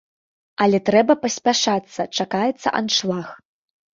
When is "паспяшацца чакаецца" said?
1.25-2.67